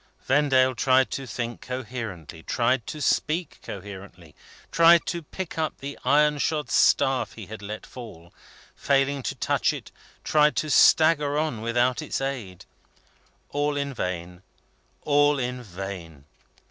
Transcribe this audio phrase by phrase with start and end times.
[0.25, 4.33] Vendale tried to think coherently, tried to speak coherently,
[4.71, 8.33] tried to pick up the iron shod staff he had let fall;
[8.75, 9.91] failing to touch it,
[10.23, 12.65] tried to stagger on without its aid.
[13.51, 14.41] All in vain,
[15.03, 16.25] all in vain!